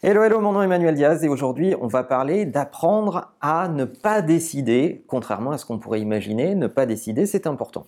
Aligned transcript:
Hello, 0.00 0.22
hello, 0.22 0.40
mon 0.40 0.52
nom 0.52 0.62
est 0.62 0.66
Emmanuel 0.66 0.94
Diaz 0.94 1.24
et 1.24 1.28
aujourd'hui 1.28 1.74
on 1.80 1.88
va 1.88 2.04
parler 2.04 2.46
d'apprendre 2.46 3.32
à 3.40 3.66
ne 3.66 3.84
pas 3.84 4.22
décider, 4.22 5.02
contrairement 5.08 5.50
à 5.50 5.58
ce 5.58 5.66
qu'on 5.66 5.80
pourrait 5.80 6.00
imaginer, 6.00 6.54
ne 6.54 6.68
pas 6.68 6.86
décider 6.86 7.26
c'est 7.26 7.48
important. 7.48 7.84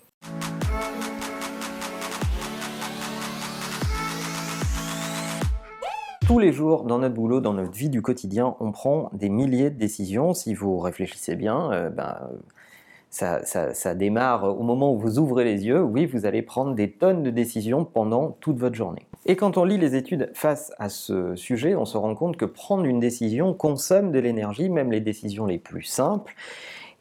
Tous 6.26 6.40
les 6.40 6.52
jours, 6.52 6.82
dans 6.82 6.98
notre 6.98 7.14
boulot, 7.14 7.40
dans 7.40 7.54
notre 7.54 7.70
vie 7.70 7.90
du 7.90 8.02
quotidien, 8.02 8.56
on 8.58 8.72
prend 8.72 9.10
des 9.12 9.28
milliers 9.28 9.70
de 9.70 9.78
décisions. 9.78 10.34
Si 10.34 10.52
vous 10.52 10.78
réfléchissez 10.78 11.36
bien, 11.36 11.70
euh, 11.70 11.90
ben, 11.90 12.28
ça, 13.10 13.94
démarre 13.94 14.44
au 14.58 14.62
moment 14.62 14.92
où 14.94 14.98
vous 14.98 15.18
ouvrez 15.18 15.44
les 15.44 15.66
yeux. 15.66 15.82
Oui, 15.82 16.06
vous 16.06 16.26
allez 16.26 16.42
prendre 16.42 16.74
des 16.74 16.92
tonnes 16.92 17.22
de 17.22 17.30
décisions 17.30 17.84
pendant 17.84 18.36
toute 18.40 18.58
votre 18.58 18.76
journée. 18.76 19.06
Et 19.26 19.36
quand 19.36 19.58
on 19.58 19.64
lit 19.64 19.78
les 19.78 19.96
études 19.96 20.30
face 20.34 20.72
à 20.78 20.88
ce 20.88 21.34
sujet, 21.34 21.74
on 21.74 21.84
se 21.84 21.98
rend 21.98 22.14
compte 22.14 22.36
que 22.36 22.44
prendre 22.44 22.84
une 22.84 23.00
décision 23.00 23.52
consomme 23.52 24.12
de 24.12 24.18
l'énergie, 24.18 24.70
même 24.70 24.90
les 24.90 25.00
décisions 25.00 25.44
les 25.44 25.58
plus 25.58 25.82
simples. 25.82 26.34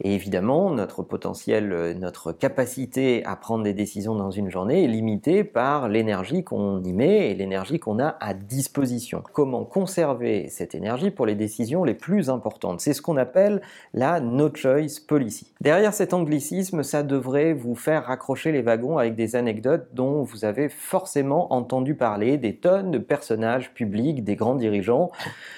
Et 0.02 0.16
évidemment, 0.16 0.70
notre 0.70 1.03
potentiel, 1.03 1.73
euh, 1.73 1.94
notre 1.94 2.31
capacité 2.31 3.26
à 3.26 3.35
prendre 3.35 3.66
des 3.66 3.73
décisions 3.73 4.16
dans 4.16 4.31
une 4.31 4.49
journée 4.49 4.85
est 4.85 4.88
limitée 4.88 5.44
par 5.44 5.89
l'énergie 5.89 6.45
qu'on 6.45 6.81
y 6.84 6.94
met 6.94 7.31
et 7.31 7.35
l'énergie 7.35 7.80
qu'on 7.80 7.99
a 7.99 8.16
à 8.22 8.34
disposition. 8.34 9.22
Comment 9.34 9.66
conserver 9.66 10.48
cette 10.48 10.73
énergie 10.73 11.12
pour 11.12 11.25
les 11.25 11.35
décisions 11.35 11.84
les 11.84 11.95
plus 11.95 12.30
importantes? 12.30 12.80
C'est 12.80 12.94
ce 12.94 13.02
qu'on 13.02 13.17
appelle 13.17 13.62
la 13.94 14.22
no 14.22 14.49
choice 14.53 15.02
policy. 15.05 15.52
Derrière 15.59 15.94
cet 15.94 16.13
anglicisme, 16.13 16.81
ça 16.81 17.03
devrait 17.03 17.52
vous 17.52 17.75
faire 17.75 18.05
raccrocher 18.05 18.53
les 18.53 18.61
wagons 18.61 18.97
avec 18.97 19.16
des 19.16 19.36
anecdotes 19.36 19.89
dont 19.94 20.23
vous 20.23 20.45
avez 20.45 20.70
forcément 20.70 21.52
entendu 21.52 21.94
parler. 21.94 22.38
Des 22.38 22.55
tonnes 22.55 22.91
de 22.91 23.00
personnages 23.00 23.73
publics, 23.73 24.23
des 24.23 24.38
grands 24.38 24.55
dirigeants 24.55 25.11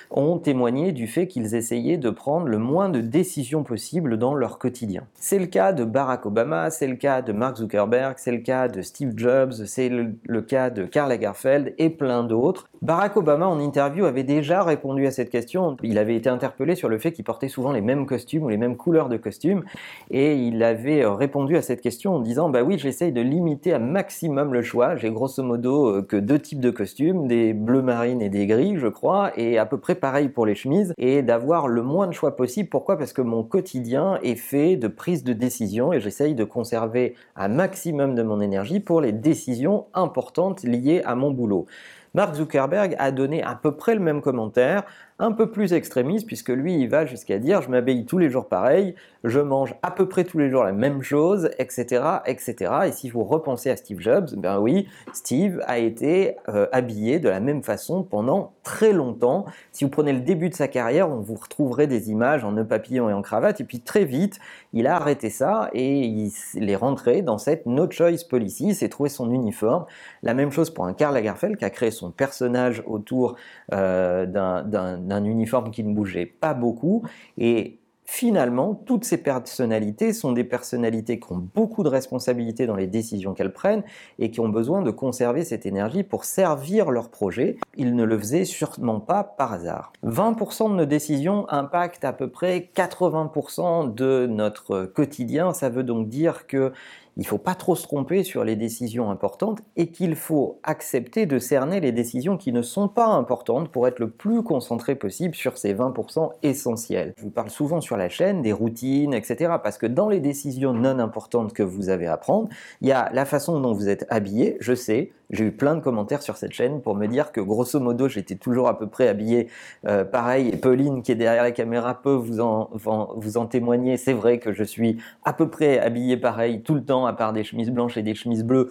ont 0.10 0.40
témoigné 0.40 0.94
du 0.94 1.06
fait 1.06 1.28
qu'ils 1.28 1.54
essayaient 1.54 1.98
de 1.98 2.10
prendre 2.10 2.48
le 2.48 2.58
moins 2.58 2.90
de 2.90 3.02
décisions 3.02 3.64
possibles 3.64 4.18
dans 4.18 4.31
leur 4.36 4.58
quotidien. 4.58 5.04
C'est 5.16 5.40
le 5.40 5.46
cas 5.46 5.74
de 5.74 5.84
Barack 5.84 6.26
Obama, 6.26 6.70
c'est 6.70 6.88
le 6.88 6.96
cas 6.96 7.22
de 7.22 7.32
Mark 7.34 7.58
Zuckerberg, 7.58 8.16
c'est 8.18 8.32
le 8.32 8.40
cas 8.40 8.68
de 8.68 8.82
Steve 8.82 9.14
Jobs, 9.16 9.54
c'est 9.66 9.90
le, 9.90 10.42
cas 10.42 10.70
de 10.70 10.86
Karl 10.86 11.10
Lagerfeld 11.10 11.74
et 11.78 11.90
plein 11.90 12.24
d'autres. 12.24 12.70
Barack 12.82 13.16
Obama 13.16 13.48
en 13.48 13.60
interview 13.60 14.06
avait 14.06 14.24
déjà 14.24 14.64
répondu 14.64 15.06
à 15.06 15.12
cette 15.12 15.30
question. 15.30 15.78
Il 15.84 16.00
avait 16.00 16.16
été 16.16 16.30
interpellé 16.30 16.76
sur 16.76 16.90
le 16.90 16.98
fait 16.98 17.12
qu'il 17.12 17.24
portait 17.24 17.48
souvent 17.48 17.72
les 17.72 17.82
mêmes 17.82 18.08
costumes 18.08 18.44
ou 18.44 18.50
les 18.50 18.58
mêmes 18.58 18.76
couleurs 18.76 19.08
de 19.08 19.18
costumes 19.18 19.64
et 20.10 20.36
il 20.36 20.64
avait 20.64 21.04
euh, 21.04 21.12
répondu 21.12 21.58
à 21.58 21.62
cette 21.62 21.82
question 21.82 22.16
en 22.16 22.20
disant 22.20 22.50
bah 22.50 22.64
oui 22.64 22.80
j'essaye 22.80 23.12
de 23.12 23.22
limiter 23.22 23.74
à 23.74 23.80
maximum 23.80 24.54
le 24.54 24.64
choix. 24.64 24.96
J'ai 24.96 25.12
grosso 25.12 25.44
modo 25.44 25.88
euh, 25.90 26.02
que 26.02 26.18
deux 26.18 26.40
types 26.40 26.60
de 26.60 26.72
costumes, 26.72 27.28
des 27.28 27.54
bleus 27.54 27.84
marines 27.84 28.22
et 28.22 28.30
des 28.30 28.48
gris 28.48 28.78
je 28.78 28.88
crois 28.88 29.32
et 29.38 29.60
à 29.60 29.68
peu 29.68 29.78
près 29.78 29.96
pareil 29.96 30.30
pour 30.30 30.48
les 30.48 30.56
chemises 30.56 30.94
et 30.98 31.22
d'avoir 31.22 31.68
le 31.68 31.84
moins 31.84 32.08
de 32.08 32.14
choix 32.14 32.36
possible. 32.36 32.70
Pourquoi? 32.70 32.98
Parce 32.98 33.14
que 33.14 33.22
mon 33.22 33.44
quotidien 33.44 34.18
fait 34.36 34.76
de 34.76 34.88
prise 34.88 35.24
de 35.24 35.34
décision 35.34 35.94
et 35.94 36.00
j'essaye 36.00 36.36
de 36.36 36.44
conserver 36.44 37.16
un 37.36 37.48
maximum 37.48 38.16
de 38.16 38.24
mon 38.24 38.42
énergie 38.42 38.80
pour 38.80 39.02
les 39.02 39.12
décisions 39.12 39.86
importantes 39.94 40.64
liées 40.64 41.02
à 41.06 41.16
mon 41.16 41.32
boulot. 41.32 41.66
Mark 42.14 42.36
Zuckerberg 42.36 42.96
a 43.00 43.12
donné 43.12 43.42
à 43.42 43.56
peu 43.56 43.72
près 43.72 43.96
le 43.96 44.02
même 44.02 44.22
commentaire, 44.22 44.84
un 45.22 45.32
peu 45.32 45.52
plus 45.52 45.72
extrémiste, 45.72 46.26
puisque 46.26 46.50
lui, 46.50 46.80
il 46.80 46.90
va 46.90 47.06
jusqu'à 47.06 47.38
dire, 47.38 47.62
je 47.62 47.70
m'habille 47.70 48.06
tous 48.06 48.18
les 48.18 48.30
jours 48.30 48.48
pareil, 48.48 48.96
je 49.24 49.40
mange 49.40 49.76
à 49.84 49.92
peu 49.92 50.10
près 50.10 50.24
tous 50.24 50.40
les 50.40 50.50
jours 50.50 50.64
la 50.64 50.72
même 50.72 51.04
chose, 51.04 51.52
etc., 51.60 52.04
etc. 52.26 52.56
Et 52.88 52.92
si 52.92 53.10
vous 53.12 53.24
repensez 53.24 53.70
à 53.70 53.78
Steve 53.78 54.00
Jobs, 54.00 54.32
ben 54.36 54.60
oui, 54.60 54.88
Steve 55.14 55.62
a 55.68 55.78
été 55.78 56.38
euh, 56.50 56.66
habillé 56.72 57.20
de 57.20 57.30
la 57.30 57.40
même 57.40 57.62
façon 57.62 58.02
pendant 58.02 58.54
très 58.64 58.94
longtemps. 58.94 59.46
Si 59.72 59.84
vous 59.84 59.92
prenez 59.92 60.12
le 60.12 60.22
début 60.22 60.50
de 60.50 60.56
sa 60.56 60.68
carrière, 60.68 61.08
on 61.08 61.20
vous 61.20 61.36
retrouverait 61.36 61.86
des 61.86 62.10
images 62.10 62.44
en 62.44 62.54
nœud 62.54 62.66
papillon 62.66 63.08
et 63.08 63.14
en 63.14 63.22
cravate, 63.22 63.62
et 63.62 63.64
puis 63.64 63.80
très 63.80 64.06
vite, 64.06 64.40
il 64.74 64.88
a 64.88 64.96
arrêté 64.96 65.30
ça 65.30 65.70
et 65.74 66.00
il 66.00 66.70
est 66.70 66.76
rentré 66.76 67.22
dans 67.22 67.38
cette 67.38 67.68
no 67.68 67.90
choice 67.90 68.26
policy, 68.28 68.74
s'est 68.74 68.90
trouvé 68.90 69.10
son 69.10 69.32
uniforme. 69.32 69.86
La 70.24 70.34
même 70.34 70.52
chose 70.52 70.72
pour 70.72 70.86
un 70.86 70.94
Karl 70.94 71.14
Lagerfeld 71.14 71.58
qui 71.58 71.66
a 71.66 71.70
créé 71.70 71.92
son 71.92 72.01
personnage 72.10 72.82
autour 72.88 73.36
euh, 73.74 74.26
d'un 74.26 75.24
uniforme 75.24 75.70
qui 75.70 75.84
ne 75.84 75.94
bougeait 75.94 76.26
pas 76.26 76.56
beaucoup 76.56 77.04
et 77.38 77.78
finalement, 78.12 78.76
toutes 78.76 79.06
ces 79.06 79.18
personnalités 79.18 80.12
sont 80.12 80.34
des 80.34 80.44
personnalités 80.44 81.18
qui 81.18 81.32
ont 81.32 81.48
beaucoup 81.56 81.82
de 81.82 81.88
responsabilités 81.88 82.66
dans 82.66 82.76
les 82.76 82.86
décisions 82.86 83.34
qu'elles 83.34 83.54
prennent 83.54 83.84
et 84.20 84.32
qui 84.32 84.42
ont 84.42 84.50
besoin 84.50 84.82
de 84.82 84.92
conserver 84.92 85.46
cette 85.46 85.66
énergie 85.66 86.04
pour 86.04 86.26
servir 86.26 86.92
leur 86.92 87.10
projet. 87.10 87.56
Ils 87.78 87.96
ne 87.96 88.04
le 88.04 88.20
faisaient 88.20 88.44
sûrement 88.44 89.00
pas 89.00 89.24
par 89.24 89.54
hasard. 89.54 89.94
20% 90.04 90.72
de 90.72 90.76
nos 90.76 90.86
décisions 90.86 91.50
impactent 91.50 92.04
à 92.04 92.12
peu 92.12 92.30
près 92.30 92.70
80% 92.76 93.94
de 93.94 94.28
notre 94.28 94.84
quotidien. 94.84 95.54
Ça 95.54 95.70
veut 95.70 95.84
donc 95.84 96.10
dire 96.10 96.48
que 96.48 96.74
il 97.22 97.26
ne 97.26 97.28
faut 97.28 97.38
pas 97.38 97.54
trop 97.54 97.76
se 97.76 97.84
tromper 97.84 98.24
sur 98.24 98.44
les 98.44 98.56
décisions 98.56 99.12
importantes 99.12 99.60
et 99.76 99.92
qu'il 99.92 100.16
faut 100.16 100.60
accepter 100.64 101.28
de 101.28 101.38
cerner 101.38 101.80
les 101.80 101.92
décisions 101.92 102.36
qui 102.36 102.52
ne 102.52 102.64
sont 102.64 102.88
pas 102.88 103.06
importantes 103.06 103.70
pour 103.70 103.88
être 103.88 104.00
le 104.00 104.10
plus 104.10 104.42
concentré 104.42 104.96
possible 104.96 105.36
sur 105.36 105.60
ces 105.60 105.76
20% 105.76 106.32
essentiels. 106.42 107.14
Je 107.18 107.22
vous 107.22 107.30
parle 107.30 107.52
souvent 107.52 107.80
sur 107.80 107.96
la 107.96 108.10
chaîne 108.10 108.42
des 108.42 108.52
routines, 108.52 109.14
etc. 109.14 109.54
Parce 109.62 109.78
que 109.78 109.86
dans 109.86 110.10
les 110.10 110.20
décisions 110.20 110.74
non 110.74 110.98
importantes 110.98 111.54
que 111.54 111.62
vous 111.62 111.90
avez 111.90 112.08
à 112.08 112.18
prendre, 112.18 112.50
il 112.82 112.88
y 112.88 112.92
a 112.92 113.12
la 113.14 113.26
façon 113.26 113.60
dont 113.60 113.74
vous 113.74 113.88
êtes 113.88 114.08
habillé, 114.10 114.58
je 114.60 114.74
sais, 114.74 115.12
j'ai 115.32 115.46
eu 115.46 115.52
plein 115.52 115.76
de 115.76 115.80
commentaires 115.80 116.22
sur 116.22 116.38
cette 116.38 116.52
chaîne 116.52 116.82
pour 116.82 116.96
me 116.96 117.08
dire 117.08 117.32
que 117.32 117.42
grosso 117.42 117.80
modo 117.80 118.08
j'étais 118.08 118.36
toujours 118.36 118.68
à 118.68 118.78
peu 118.78 118.88
près 118.88 119.08
habillé 119.08 119.48
euh, 119.88 120.04
pareil 120.04 120.50
et 120.50 120.58
Pauline 120.58 121.02
qui 121.02 121.12
est 121.12 121.16
derrière 121.16 121.44
la 121.44 121.52
caméra 121.52 122.02
peut 122.02 122.14
vous 122.14 122.40
en, 122.40 122.70
vous 122.74 123.38
en 123.38 123.46
témoigner. 123.46 123.98
C'est 123.98 124.14
vrai 124.14 124.40
que 124.40 124.52
je 124.52 124.64
suis 124.64 124.98
à 125.24 125.34
peu 125.34 125.50
près 125.50 125.80
habillé 125.80 126.18
pareil 126.18 126.62
tout 126.62 126.76
le 126.76 126.84
temps 126.84 127.06
à 127.06 127.14
part 127.14 127.34
des 127.34 127.44
chemises 127.44 127.72
blanches 127.72 127.98
et 127.98 128.04
des 128.04 128.16
chemises 128.16 128.44
bleues. 128.44 128.70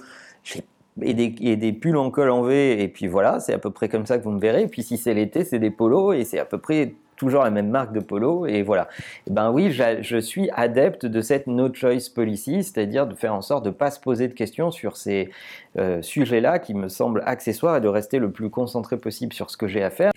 Et 1.03 1.15
des, 1.15 1.35
et 1.41 1.57
des, 1.57 1.73
pulls 1.73 1.97
en 1.97 2.11
col 2.11 2.29
en 2.31 2.43
V, 2.43 2.83
et 2.83 2.89
puis 2.89 3.07
voilà, 3.07 3.39
c'est 3.39 3.55
à 3.55 3.59
peu 3.59 3.71
près 3.71 3.89
comme 3.89 4.07
ça 4.07 4.19
que 4.19 4.25
vous 4.25 4.33
me 4.33 4.41
verrez. 4.41 4.63
Et 4.63 4.67
puis 4.67 4.83
si 4.83 4.99
c'est 4.99 5.15
l'été, 5.15 5.45
c'est 5.45 5.61
des 5.61 5.71
polos, 5.71 6.15
et 6.15 6.25
c'est 6.25 6.39
à 6.39 6.45
peu 6.45 6.59
près 6.59 6.95
toujours 7.21 7.45
la 7.45 7.51
même 7.51 7.69
marque 7.69 7.93
de 7.93 8.01
polo, 8.01 8.47
et 8.47 8.63
voilà. 8.63 8.89
Et 9.27 9.31
ben 9.31 9.53
oui, 9.53 9.71
je 9.71 10.19
suis 10.19 10.49
adepte 10.55 11.05
de 11.05 11.21
cette 11.21 11.47
no 11.47 11.73
choice 11.73 12.09
policy, 12.15 12.65
c'est-à-dire 12.65 13.07
de 13.07 13.15
faire 13.15 13.35
en 13.35 13.43
sorte 13.43 13.63
de 13.63 13.69
ne 13.69 13.75
pas 13.75 13.91
se 13.91 14.01
poser 14.01 14.27
de 14.27 14.33
questions 14.33 14.71
sur 14.71 14.97
ces 14.97 15.31
euh, 15.79 16.01
sujets-là 16.01 16.59
qui 16.59 16.73
me 16.73 16.89
semblent 16.89 17.23
accessoires 17.27 17.77
et 17.77 17.83
de 17.83 17.89
rester 17.89 18.19
le 18.19 18.31
plus 18.31 18.49
concentré 18.49 18.97
possible 18.97 19.35
sur 19.35 19.51
ce 19.51 19.59
que 19.59 19.69
j'ai 19.69 19.83
à 19.83 19.91
faire. 19.91 20.13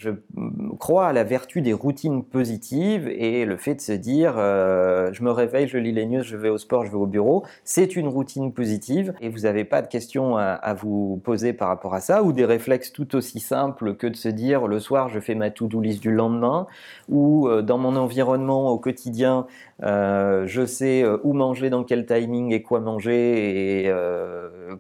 Crois 0.84 1.08
à 1.08 1.14
la 1.14 1.24
vertu 1.24 1.62
des 1.62 1.72
routines 1.72 2.26
positives 2.26 3.08
et 3.08 3.46
le 3.46 3.56
fait 3.56 3.76
de 3.76 3.80
se 3.80 3.94
dire 3.94 4.34
euh, 4.38 5.14
je 5.14 5.24
me 5.24 5.32
réveille, 5.32 5.66
je 5.66 5.78
lis 5.78 5.94
les 5.94 6.06
news, 6.06 6.24
je 6.24 6.36
vais 6.36 6.50
au 6.50 6.58
sport, 6.58 6.84
je 6.84 6.92
vais 6.92 6.98
au 6.98 7.06
bureau, 7.06 7.46
c'est 7.64 7.96
une 7.96 8.10
routine 8.10 8.52
positive 8.52 9.14
et 9.22 9.30
vous 9.30 9.40
n'avez 9.40 9.64
pas 9.64 9.82
de 9.82 9.88
questions 9.88 10.36
à, 10.36 10.74
vous 10.74 11.22
poser 11.24 11.54
par 11.54 11.70
rapport 11.70 11.94
à 11.94 12.02
ça 12.02 12.22
ou 12.22 12.34
des 12.34 12.44
réflexes 12.44 12.92
tout 12.92 13.16
aussi 13.16 13.40
simples 13.40 13.96
que 13.96 14.08
de 14.08 14.18
se 14.18 14.28
dire 14.28 14.68
le 14.68 14.82
soir 14.82 15.08
je 15.08 15.22
fais 15.22 15.36
ma 15.36 15.52
to-do 15.52 15.80
list 15.80 16.02
du 16.02 16.12
lendemain 16.12 16.68
ou 17.08 17.48
euh, 17.48 17.62
dans 17.62 17.78
mon 17.78 17.96
environnement 17.96 18.70
au 18.70 18.78
quotidien, 18.78 19.48
euh, 19.84 20.44
je 20.48 20.66
sais 20.66 21.06
où 21.24 21.32
manger, 21.32 21.70
dans 21.70 21.86
quel 21.86 22.06
timing 22.06 22.52
et 22.52 22.62
quoi 22.62 22.82
manger, 22.82 23.86
et 23.86 23.94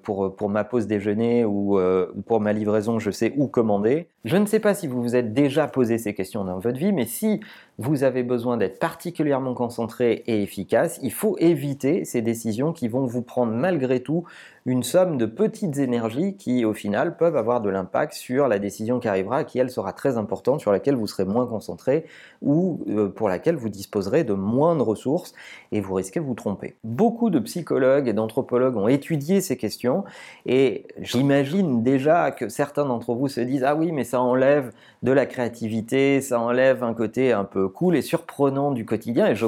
pour, 0.01 0.35
pour 0.35 0.49
ma 0.49 0.65
pause 0.65 0.85
déjeuner 0.85 1.45
ou 1.45 1.79
pour 2.25 2.41
ma 2.41 2.51
livraison, 2.51 2.99
je 2.99 3.11
sais 3.11 3.31
où 3.37 3.47
commander. 3.47 4.07
Je 4.25 4.37
ne 4.37 4.45
sais 4.45 4.59
pas 4.59 4.73
si 4.73 4.87
vous 4.87 5.01
vous 5.01 5.15
êtes 5.15 5.33
déjà 5.33 5.67
posé 5.67 5.92
ces 5.97 6.13
questions 6.13 6.43
dans 6.43 6.59
votre 6.59 6.77
vie, 6.77 6.91
mais 6.91 7.05
si 7.05 7.39
vous 7.77 8.03
avez 8.03 8.23
besoin 8.23 8.57
d'être 8.57 8.79
particulièrement 8.79 9.53
concentré 9.53 10.23
et 10.27 10.43
efficace, 10.43 10.99
il 11.01 11.11
faut 11.11 11.37
éviter 11.39 12.05
ces 12.05 12.21
décisions 12.21 12.73
qui 12.73 12.87
vont 12.87 13.05
vous 13.05 13.21
prendre 13.21 13.53
malgré 13.53 14.01
tout 14.01 14.25
une 14.65 14.83
somme 14.83 15.17
de 15.17 15.25
petites 15.25 15.77
énergies 15.77 16.35
qui 16.37 16.63
au 16.63 16.73
final 16.73 17.17
peuvent 17.17 17.35
avoir 17.35 17.59
de 17.61 17.69
l'impact 17.69 18.13
sur 18.13 18.47
la 18.47 18.59
décision 18.59 18.99
qui 18.99 19.07
arrivera, 19.07 19.43
qui 19.43 19.59
elle 19.59 19.69
sera 19.69 19.91
très 19.91 20.17
importante, 20.17 20.61
sur 20.61 20.71
laquelle 20.71 20.95
vous 20.95 21.07
serez 21.07 21.25
moins 21.25 21.45
concentré 21.45 22.05
ou 22.41 22.83
euh, 22.87 23.09
pour 23.09 23.27
laquelle 23.27 23.55
vous 23.55 23.69
disposerez 23.69 24.23
de 24.23 24.33
moins 24.33 24.75
de 24.75 24.81
ressources 24.81 25.33
et 25.71 25.81
vous 25.81 25.93
risquez 25.95 26.19
de 26.19 26.25
vous 26.25 26.33
tromper. 26.33 26.75
Beaucoup 26.83 27.29
de 27.29 27.39
psychologues 27.39 28.07
et 28.07 28.13
d'anthropologues 28.13 28.77
ont 28.77 28.87
étudié 28.87 29.41
ces 29.41 29.57
questions 29.57 30.05
et 30.45 30.85
j'imagine 30.99 31.83
déjà 31.83 32.31
que 32.31 32.47
certains 32.47 32.85
d'entre 32.85 33.13
vous 33.13 33.27
se 33.27 33.41
disent 33.41 33.63
ah 33.63 33.75
oui 33.75 33.91
mais 33.91 34.03
ça 34.03 34.21
enlève 34.21 34.71
de 35.01 35.11
la 35.11 35.25
créativité, 35.25 36.21
ça 36.21 36.39
enlève 36.39 36.83
un 36.83 36.93
côté 36.93 37.33
un 37.33 37.43
peu 37.43 37.67
cool 37.67 37.97
et 37.97 38.01
surprenant 38.01 38.71
du 38.71 38.85
quotidien 38.85 39.27
et 39.27 39.35
je 39.35 39.45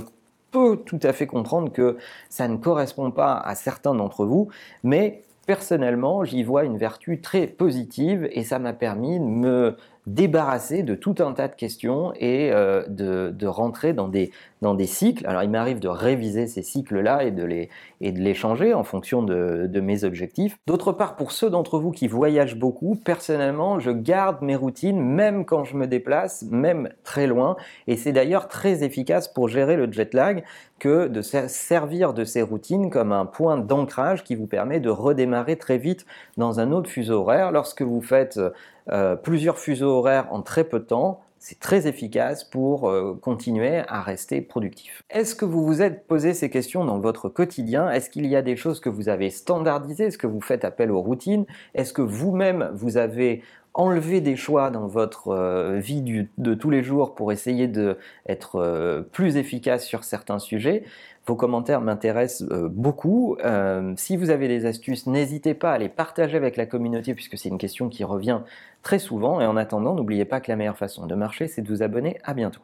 tout 0.85 0.99
à 1.03 1.13
fait 1.13 1.27
comprendre 1.27 1.71
que 1.71 1.97
ça 2.29 2.47
ne 2.47 2.57
correspond 2.57 3.11
pas 3.11 3.37
à 3.37 3.55
certains 3.55 3.93
d'entre 3.93 4.25
vous, 4.25 4.49
mais 4.83 5.23
personnellement, 5.45 6.23
j'y 6.23 6.43
vois 6.43 6.63
une 6.63 6.77
vertu 6.77 7.21
très 7.21 7.47
positive 7.47 8.27
et 8.31 8.43
ça 8.43 8.59
m'a 8.59 8.73
permis 8.73 9.19
de 9.19 9.25
me 9.25 9.77
débarrasser 10.07 10.83
de 10.83 10.95
tout 10.95 11.15
un 11.19 11.33
tas 11.33 11.47
de 11.47 11.55
questions 11.55 12.13
et 12.19 12.51
euh, 12.51 12.83
de, 12.87 13.47
rentrer 13.47 13.93
dans 13.93 14.07
des, 14.07 14.31
cycles. 14.85 15.25
Alors 15.27 15.43
il 15.43 15.49
m'arrive 15.49 15.79
de 15.79 15.87
réviser 15.87 16.47
ces 16.47 16.61
cycles-là 16.61 17.23
et 17.23 17.31
de 17.31 17.43
les, 17.43 17.69
et 18.01 18.11
de 18.11 18.19
les 18.19 18.33
changer 18.33 18.73
en 18.73 18.83
fonction 18.83 19.23
de, 19.23 19.67
de 19.67 19.79
mes 19.79 20.03
objectifs. 20.03 20.57
D'autre 20.67 20.91
part, 20.91 21.15
pour 21.15 21.31
ceux 21.31 21.49
d'entre 21.49 21.79
vous 21.79 21.91
qui 21.91 22.07
voyagent 22.07 22.57
beaucoup, 22.57 22.95
personnellement, 22.95 23.79
je 23.79 23.91
garde 23.91 24.41
mes 24.41 24.55
routines 24.55 25.01
même 25.01 25.45
quand 25.45 25.63
je 25.63 25.75
me 25.75 25.87
déplace, 25.87 26.45
même 26.49 26.89
très 27.03 27.27
loin. 27.27 27.55
Et 27.87 27.97
c'est 27.97 28.11
d'ailleurs 28.11 28.47
très 28.47 28.83
efficace 28.83 29.27
pour 29.27 29.47
gérer 29.47 29.75
le 29.75 29.91
jet 29.91 30.13
lag 30.13 30.43
que 30.79 31.07
de 31.07 31.21
servir 31.21 32.13
de 32.13 32.23
ces 32.23 32.41
routines 32.41 32.89
comme 32.89 33.11
un 33.11 33.25
point 33.25 33.57
d'ancrage 33.57 34.23
qui 34.23 34.35
vous 34.35 34.47
permet 34.47 34.79
de 34.79 34.89
redémarrer 34.89 35.55
très 35.55 35.77
vite 35.77 36.05
dans 36.37 36.59
un 36.59 36.71
autre 36.71 36.89
fuseau 36.89 37.21
horaire. 37.21 37.51
Lorsque 37.51 37.81
vous 37.81 38.01
faites 38.01 38.39
euh, 38.91 39.15
plusieurs 39.15 39.57
fuseaux 39.57 39.91
horaires 39.91 40.27
en 40.31 40.41
très 40.41 40.63
peu 40.63 40.79
de 40.79 40.85
temps, 40.85 41.21
c'est 41.39 41.59
très 41.59 41.87
efficace 41.87 42.43
pour 42.43 42.89
euh, 42.89 43.13
continuer 43.21 43.83
à 43.87 44.01
rester 44.01 44.41
productif. 44.41 45.03
Est-ce 45.09 45.35
que 45.35 45.45
vous 45.45 45.63
vous 45.63 45.81
êtes 45.81 46.07
posé 46.07 46.33
ces 46.33 46.49
questions 46.49 46.85
dans 46.85 46.99
votre 46.99 47.29
quotidien? 47.29 47.89
Est-ce 47.91 48.09
qu'il 48.09 48.25
y 48.25 48.35
a 48.35 48.41
des 48.41 48.55
choses 48.55 48.79
que 48.79 48.89
vous 48.89 49.09
avez 49.09 49.29
standardisées? 49.29 50.05
Est-ce 50.05 50.17
que 50.17 50.27
vous 50.27 50.41
faites 50.41 50.65
appel 50.65 50.91
aux 50.91 51.01
routines? 51.01 51.45
Est-ce 51.75 51.93
que 51.93 52.01
vous-même 52.01 52.71
vous 52.73 52.97
avez 52.97 53.43
enlevé 53.75 54.21
des 54.21 54.35
choix 54.35 54.71
dans 54.71 54.87
votre 54.87 55.27
euh, 55.27 55.77
vie 55.77 56.01
de 56.37 56.53
tous 56.55 56.69
les 56.69 56.81
jours 56.81 57.13
pour 57.13 57.31
essayer 57.31 57.67
d'être 57.67 59.05
plus 59.11 59.37
efficace 59.37 59.85
sur 59.85 60.03
certains 60.03 60.39
sujets 60.39 60.83
vos 61.25 61.35
commentaires 61.35 61.81
m'intéressent 61.81 62.47
euh, 62.51 62.69
beaucoup. 62.69 63.37
Euh, 63.43 63.93
si 63.97 64.15
vous 64.15 64.29
avez 64.29 64.47
des 64.47 64.65
astuces, 64.65 65.07
n'hésitez 65.07 65.53
pas 65.53 65.73
à 65.73 65.77
les 65.77 65.89
partager 65.89 66.37
avec 66.37 66.55
la 66.55 66.65
communauté 66.65 67.13
puisque 67.15 67.37
c'est 67.37 67.49
une 67.49 67.57
question 67.57 67.89
qui 67.89 68.03
revient 68.03 68.41
très 68.83 68.99
souvent. 68.99 69.41
Et 69.41 69.45
en 69.45 69.57
attendant, 69.57 69.95
n'oubliez 69.95 70.25
pas 70.25 70.39
que 70.39 70.51
la 70.51 70.55
meilleure 70.55 70.77
façon 70.77 71.07
de 71.07 71.15
marcher, 71.15 71.47
c'est 71.47 71.61
de 71.61 71.67
vous 71.67 71.81
abonner. 71.81 72.19
À 72.23 72.33
bientôt. 72.33 72.61